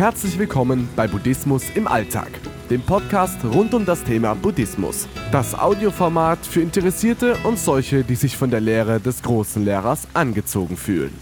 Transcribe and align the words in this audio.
Herzlich 0.00 0.38
willkommen 0.38 0.88
bei 0.96 1.06
Buddhismus 1.06 1.64
im 1.74 1.86
Alltag, 1.86 2.30
dem 2.70 2.80
Podcast 2.80 3.36
rund 3.44 3.74
um 3.74 3.84
das 3.84 4.02
Thema 4.02 4.34
Buddhismus. 4.34 5.06
Das 5.30 5.54
Audioformat 5.54 6.38
für 6.46 6.62
Interessierte 6.62 7.36
und 7.44 7.58
solche, 7.58 8.02
die 8.02 8.14
sich 8.14 8.34
von 8.34 8.50
der 8.50 8.60
Lehre 8.60 8.98
des 8.98 9.22
großen 9.22 9.62
Lehrers 9.62 10.08
angezogen 10.14 10.78
fühlen. 10.78 11.12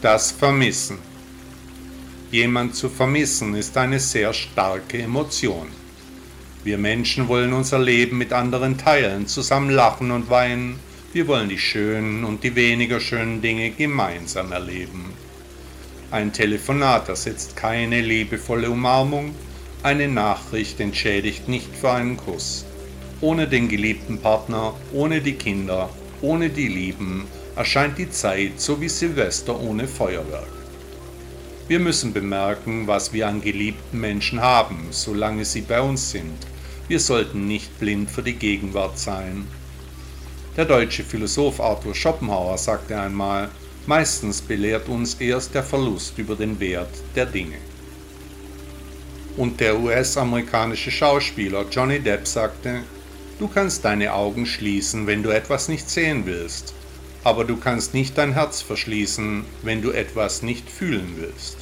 Das 0.00 0.30
Vermissen. 0.30 0.98
Jemand 2.30 2.76
zu 2.76 2.88
vermissen 2.88 3.56
ist 3.56 3.76
eine 3.76 3.98
sehr 3.98 4.32
starke 4.32 5.02
Emotion. 5.02 5.66
Wir 6.62 6.78
Menschen 6.78 7.26
wollen 7.26 7.52
unser 7.52 7.80
Leben 7.80 8.16
mit 8.16 8.32
anderen 8.32 8.78
teilen, 8.78 9.26
zusammen 9.26 9.70
lachen 9.70 10.12
und 10.12 10.30
weinen. 10.30 10.78
Wir 11.12 11.26
wollen 11.26 11.48
die 11.48 11.58
schönen 11.58 12.22
und 12.22 12.44
die 12.44 12.54
weniger 12.54 13.00
schönen 13.00 13.42
Dinge 13.42 13.72
gemeinsam 13.72 14.52
erleben. 14.52 15.27
Ein 16.10 16.32
Telefonat 16.32 17.10
ersetzt 17.10 17.54
keine 17.54 18.00
liebevolle 18.00 18.70
Umarmung, 18.70 19.34
eine 19.82 20.08
Nachricht 20.08 20.80
entschädigt 20.80 21.48
nicht 21.48 21.76
für 21.76 21.92
einen 21.92 22.16
Kuss. 22.16 22.64
Ohne 23.20 23.46
den 23.46 23.68
geliebten 23.68 24.18
Partner, 24.18 24.74
ohne 24.94 25.20
die 25.20 25.34
Kinder, 25.34 25.90
ohne 26.22 26.48
die 26.48 26.68
Lieben 26.68 27.26
erscheint 27.56 27.98
die 27.98 28.08
Zeit 28.08 28.58
so 28.58 28.80
wie 28.80 28.88
Silvester 28.88 29.60
ohne 29.60 29.86
Feuerwerk. 29.86 30.48
Wir 31.66 31.78
müssen 31.78 32.14
bemerken, 32.14 32.86
was 32.86 33.12
wir 33.12 33.28
an 33.28 33.42
geliebten 33.42 34.00
Menschen 34.00 34.40
haben, 34.40 34.86
solange 34.90 35.44
sie 35.44 35.60
bei 35.60 35.82
uns 35.82 36.10
sind. 36.10 36.38
Wir 36.88 37.00
sollten 37.00 37.46
nicht 37.46 37.78
blind 37.78 38.10
für 38.10 38.22
die 38.22 38.36
Gegenwart 38.36 38.98
sein. 38.98 39.46
Der 40.56 40.64
deutsche 40.64 41.04
Philosoph 41.04 41.60
Arthur 41.60 41.94
Schopenhauer 41.94 42.56
sagte 42.56 42.98
einmal, 42.98 43.50
Meistens 43.88 44.42
belehrt 44.42 44.86
uns 44.90 45.14
erst 45.14 45.54
der 45.54 45.62
Verlust 45.62 46.18
über 46.18 46.36
den 46.36 46.60
Wert 46.60 46.90
der 47.16 47.24
Dinge. 47.24 47.56
Und 49.38 49.60
der 49.60 49.80
US-amerikanische 49.80 50.90
Schauspieler 50.90 51.64
Johnny 51.70 51.98
Depp 51.98 52.26
sagte, 52.26 52.82
du 53.38 53.48
kannst 53.48 53.86
deine 53.86 54.12
Augen 54.12 54.44
schließen, 54.44 55.06
wenn 55.06 55.22
du 55.22 55.30
etwas 55.30 55.68
nicht 55.68 55.88
sehen 55.88 56.26
willst, 56.26 56.74
aber 57.24 57.46
du 57.46 57.56
kannst 57.56 57.94
nicht 57.94 58.18
dein 58.18 58.34
Herz 58.34 58.60
verschließen, 58.60 59.46
wenn 59.62 59.80
du 59.80 59.90
etwas 59.92 60.42
nicht 60.42 60.68
fühlen 60.68 61.14
willst. 61.16 61.56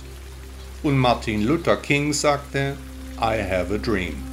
Und 0.83 0.99
Martin 0.99 1.43
Luther 1.45 1.77
King 1.77 2.13
sagte, 2.13 2.77
I 3.19 3.41
have 3.41 3.73
a 3.73 3.79
dream. 3.79 4.26